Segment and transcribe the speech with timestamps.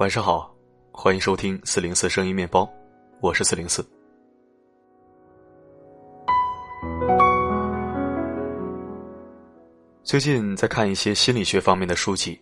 [0.00, 0.50] 晚上好，
[0.90, 2.66] 欢迎收听四零四声音面包，
[3.20, 3.86] 我是四零四。
[10.02, 12.40] 最近在看一些心理学方面的书籍，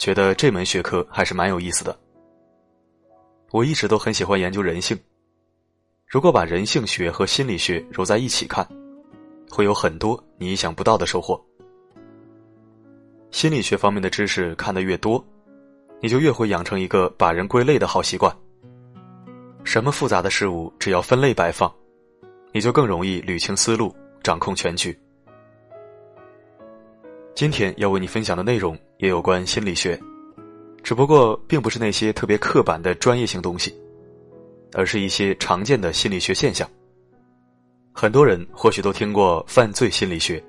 [0.00, 1.96] 觉得这门学科还是蛮有意思的。
[3.52, 4.98] 我一直都很喜欢研究人性，
[6.08, 8.66] 如果把人性学和心理学揉在一起看，
[9.48, 11.40] 会有很多你意想不到的收获。
[13.30, 15.24] 心理学方面的知识看得越多。
[16.00, 18.34] 你就越会养成一个把人归类的好习惯。
[19.64, 21.70] 什么复杂的事物，只要分类摆放，
[22.52, 24.98] 你就更容易捋清思路，掌控全局。
[27.34, 29.98] 今天要为你分享的内容也有关心理学，
[30.82, 33.74] 只不过并不是那些特别刻板的专业性东西，
[34.72, 36.68] 而是一些常见的心理学现象。
[37.92, 40.42] 很多人或许都听过犯罪心理学，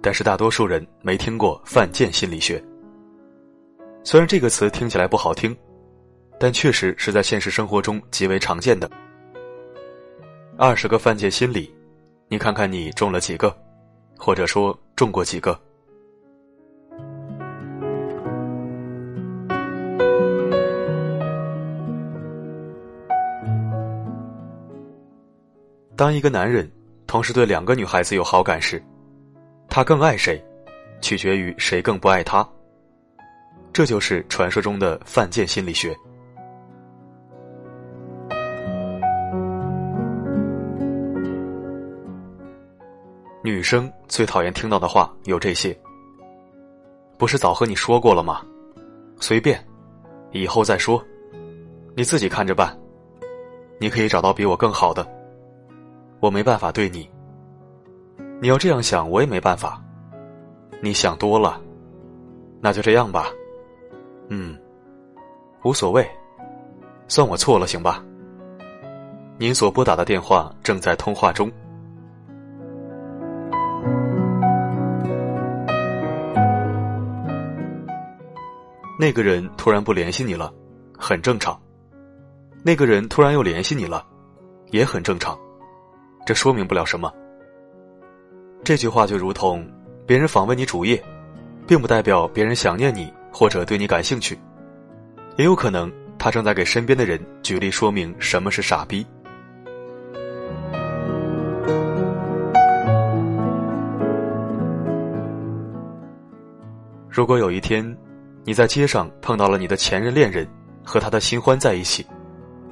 [0.00, 2.62] 但是大多数人没听过犯贱心理学。
[4.06, 5.54] 虽然这个词听起来不好听，
[6.38, 8.88] 但确实是在现实生活中极为常见的。
[10.56, 11.74] 二十个犯贱心理，
[12.28, 13.52] 你看看你中了几个，
[14.16, 15.60] 或者说中过几个？
[25.96, 26.70] 当一个男人
[27.08, 28.80] 同时对两个女孩子有好感时，
[29.68, 30.40] 他更爱谁，
[31.00, 32.48] 取决于谁更不爱他。
[33.72, 35.94] 这就是传说中的犯贱心理学。
[43.42, 45.78] 女生最讨厌听到的话有这些
[47.16, 48.42] ：“不是早和你说过了吗？
[49.20, 49.64] 随便，
[50.32, 51.00] 以后再说，
[51.94, 52.76] 你自己看着办。
[53.78, 55.06] 你可以找到比我更好的，
[56.18, 57.08] 我没办法对你。
[58.40, 59.80] 你要这样想，我也没办法。
[60.80, 61.60] 你想多了，
[62.60, 63.28] 那就这样吧。”
[64.28, 64.58] 嗯，
[65.62, 66.08] 无所谓，
[67.08, 68.04] 算我错了，行吧？
[69.38, 71.50] 您所拨打的电话正在通话中。
[78.98, 80.52] 那个人突然不联系你了，
[80.98, 81.60] 很正常。
[82.64, 84.04] 那个人突然又联系你了，
[84.70, 85.38] 也很正常。
[86.24, 87.12] 这说明不了什么。
[88.64, 89.64] 这句话就如同
[90.06, 91.00] 别人访问你主页，
[91.66, 93.12] 并不代表别人想念你。
[93.38, 94.38] 或者对你感兴趣，
[95.36, 99.06] 也有可能他正在给身边的人举例说明什么是傻逼。
[107.10, 107.84] 如果有一天
[108.42, 110.48] 你在街上碰到了你的前任恋人
[110.82, 112.06] 和他的新欢在一起，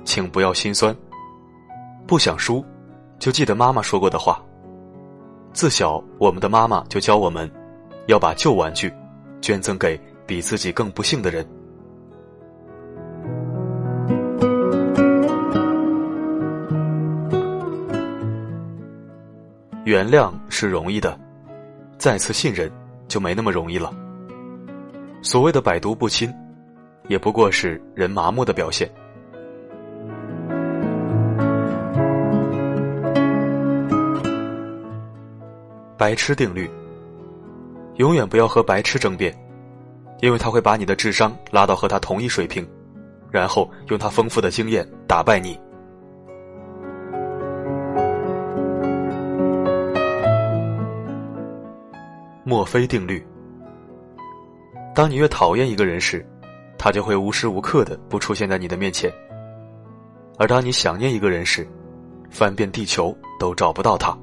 [0.02, 0.96] 请不要心酸，
[2.06, 2.64] 不想输，
[3.18, 4.42] 就记得妈妈说过的话。
[5.52, 7.50] 自小我们的妈妈就教我们，
[8.06, 8.90] 要把旧玩具
[9.42, 10.00] 捐赠给。
[10.26, 11.46] 比自己更不幸的人，
[19.84, 21.18] 原谅是容易的，
[21.98, 22.70] 再次信任
[23.06, 23.92] 就没那么容易了。
[25.20, 26.32] 所谓的百毒不侵，
[27.08, 28.90] 也不过是人麻木的表现。
[35.98, 36.68] 白痴定律，
[37.96, 39.43] 永远不要和白痴争辩。
[40.20, 42.66] 因为他会把你的智商拉到和他同一水平，
[43.30, 45.58] 然后用他丰富的经验打败你。
[52.46, 53.26] 墨菲定律：
[54.94, 56.24] 当你越讨厌一个人时，
[56.78, 59.10] 他就会无时无刻的不出现在你的面前；
[60.38, 61.66] 而当你想念一个人时，
[62.30, 64.16] 翻遍地球都找不到他。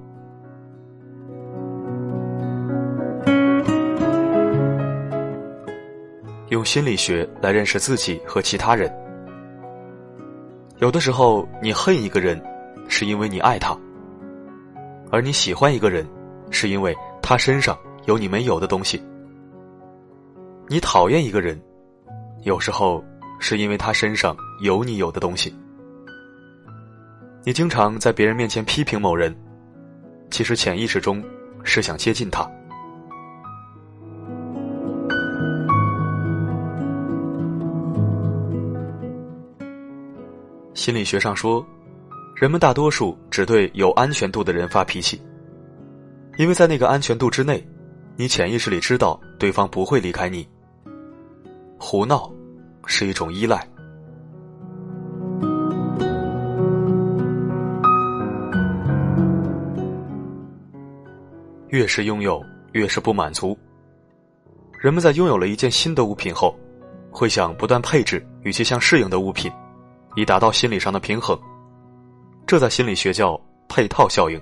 [6.51, 8.93] 用心理学来认识自己和其他人。
[10.79, 12.41] 有的时候，你恨一个人，
[12.89, 13.73] 是因为你爱他；
[15.09, 16.05] 而你喜欢一个人，
[16.49, 19.01] 是因为他身上有你没有的东西。
[20.67, 21.57] 你讨厌一个人，
[22.43, 23.01] 有时候
[23.39, 25.55] 是因为他身上有你有的东西。
[27.45, 29.33] 你经常在别人面前批评某人，
[30.29, 31.23] 其实潜意识中
[31.63, 32.45] 是想接近他。
[40.73, 41.65] 心理学上说，
[42.35, 45.21] 人们大多数只对有安全度的人发脾气，
[46.37, 47.65] 因为在那个安全度之内，
[48.15, 50.47] 你潜意识里知道对方不会离开你。
[51.77, 52.31] 胡闹
[52.85, 53.67] 是一种依赖，
[61.69, 63.57] 越是拥有，越是不满足。
[64.79, 66.57] 人们在拥有了一件新的物品后，
[67.11, 69.51] 会想不断配置与其相适应的物品，
[70.15, 71.39] 以达到心理上的平衡。
[72.45, 74.41] 这在心理学叫配套效应。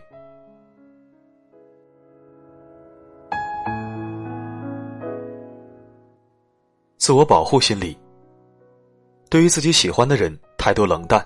[6.98, 7.98] 自我保护心理，
[9.30, 11.26] 对于自己喜欢的人态度冷淡，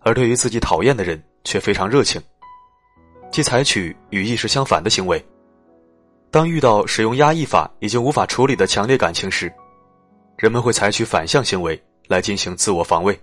[0.00, 2.22] 而对于自己讨厌的人却非常热情，
[3.30, 5.22] 即采取与意识相反的行为。
[6.30, 9.52] 当遇到使用压抑法已经无法处理的强烈感情时，
[10.36, 13.18] 人们会采取反向行为来进行自我防卫。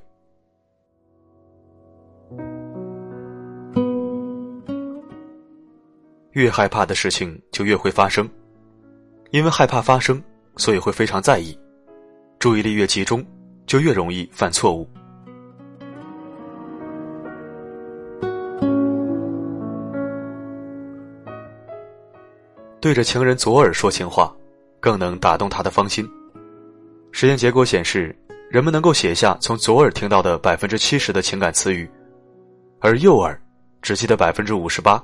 [6.36, 8.30] 越害怕的事情就越会发生，
[9.32, 10.22] 因为害怕发生。
[10.58, 11.58] 所以会非常在意，
[12.40, 13.26] 注意力越集中，
[13.68, 14.90] 就越容易犯错误。
[22.80, 24.34] 对着情人左耳说情话，
[24.80, 26.10] 更能打动他的芳心。
[27.12, 28.16] 实验结果显示，
[28.50, 31.90] 人们能够写下从左耳听到的百分之七十的情感词语，
[32.80, 33.38] 而右耳
[33.82, 35.04] 只记得百分之五十八。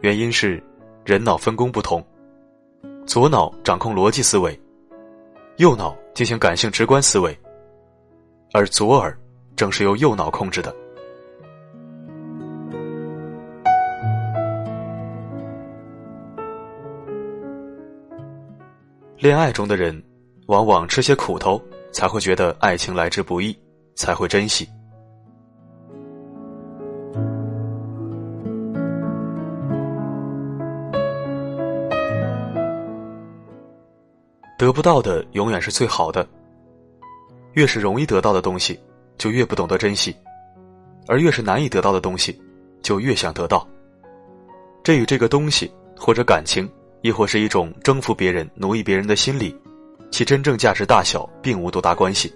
[0.00, 0.62] 原因是
[1.04, 2.04] 人脑分工不同。
[3.06, 4.58] 左脑掌控逻辑思维，
[5.58, 7.36] 右脑进行感性直观思维，
[8.52, 9.16] 而左耳
[9.54, 10.74] 正是由右脑控制的。
[19.18, 20.00] 恋爱中的人，
[20.46, 21.60] 往往吃些苦头，
[21.90, 23.56] 才会觉得爱情来之不易，
[23.94, 24.68] 才会珍惜。
[34.66, 36.26] 得不到的永远是最好的。
[37.52, 38.76] 越是容易得到的东西，
[39.16, 40.12] 就越不懂得珍惜；
[41.06, 42.36] 而越是难以得到的东西，
[42.82, 43.64] 就越想得到。
[44.82, 46.68] 这与这个东西，或者感情，
[47.00, 49.56] 亦或是一种征服别人、奴役别人的心理，
[50.10, 52.34] 其真正价值大小并无多大关系。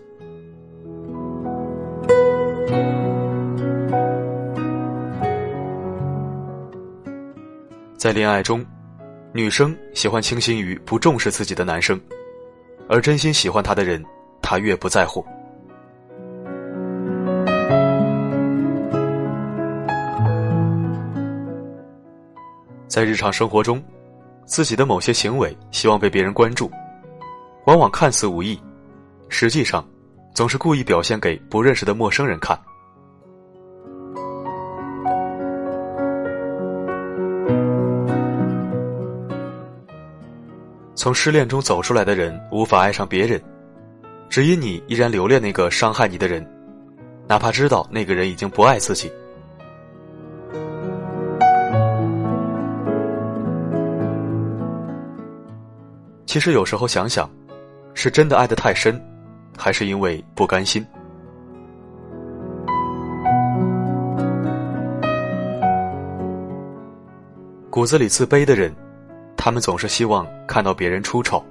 [7.97, 8.65] 在恋爱中。
[9.33, 12.01] 女生喜欢倾心于不重视自己的男生，
[12.93, 14.05] 而真心喜欢他的人，
[14.43, 15.25] 他越不在乎。
[22.89, 23.81] 在日常生活中，
[24.45, 26.69] 自己的某些行为希望被别人关注，
[27.67, 28.61] 往往看似无意，
[29.29, 29.89] 实际上，
[30.35, 32.59] 总是故意表现给不认识的陌生人看。
[41.01, 43.41] 从失恋中走出来的人无法爱上别人，
[44.29, 46.47] 只因你依然留恋那个伤害你的人，
[47.27, 49.11] 哪怕知道那个人已经不爱自己。
[56.27, 57.27] 其实有时候想想，
[57.95, 59.03] 是真的爱得太深，
[59.57, 60.87] 还是因为不甘心？
[67.71, 68.71] 骨子里自卑的人。
[69.43, 71.43] 他们总是希望看到别人出丑。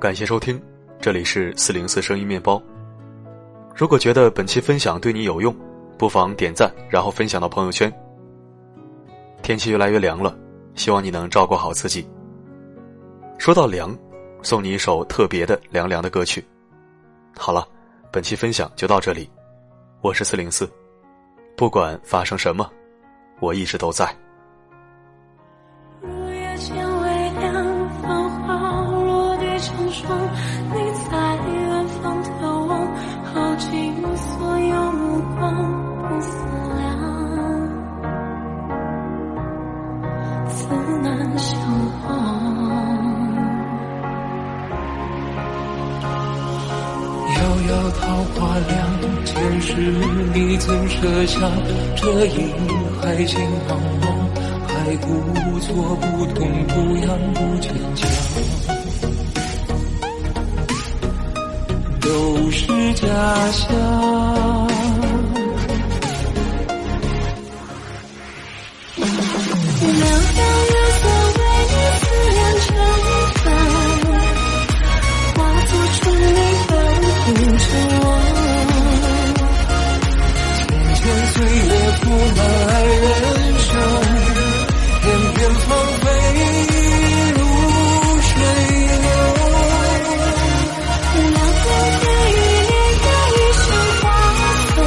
[0.00, 0.60] 感谢收听，
[1.00, 2.60] 这里是四零四声音面包。
[3.76, 5.54] 如果觉得本期分享对你有用，
[5.98, 7.92] 不妨点赞，然后分享到朋友圈。
[9.42, 10.38] 天气越来越凉了，
[10.74, 12.08] 希望你能照顾好自己。
[13.36, 13.96] 说到凉，
[14.40, 16.44] 送你一首特别的凉凉的歌曲。
[17.36, 17.66] 好了，
[18.12, 19.28] 本期分享就到这里，
[20.00, 20.70] 我是四零四，
[21.56, 22.70] 不管发生什么，
[23.40, 24.08] 我一直都在。
[51.00, 51.48] 你曾设下
[51.94, 52.50] 这一
[53.00, 53.38] 海情
[53.68, 53.70] 茫
[54.02, 54.04] 茫，
[54.66, 55.06] 还故
[55.60, 56.36] 作不痛
[56.66, 56.74] 不
[57.06, 58.10] 痒不坚强，
[62.00, 63.06] 都是假
[63.52, 64.07] 象。
[82.10, 82.14] 我
[82.68, 83.12] 爱人
[83.58, 83.70] 生
[85.02, 85.68] 片片芳
[86.00, 86.04] 菲
[87.36, 87.40] 入
[88.22, 88.30] 水
[89.04, 89.08] 流
[91.28, 91.64] 凉风
[92.00, 93.62] 天雨夜夜一身
[94.00, 94.02] 花
[94.76, 94.80] 落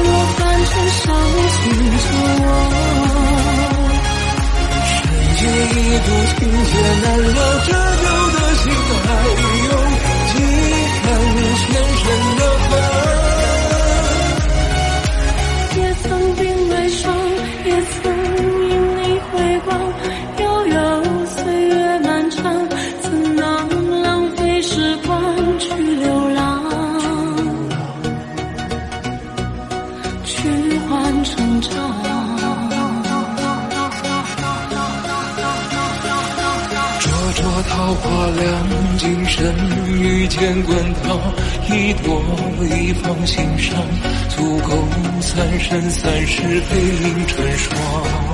[0.00, 1.02] 入凡尘伤
[1.50, 1.58] 情
[1.98, 2.06] 错
[2.40, 2.46] 我
[5.36, 7.38] 深一度情劫难了
[37.80, 39.42] 桃花凉今生
[40.02, 41.18] 遇见滚烫
[41.70, 42.22] 一朵
[42.60, 43.74] 一放心上
[44.28, 44.76] 足够
[45.22, 48.29] 三生三世背影成双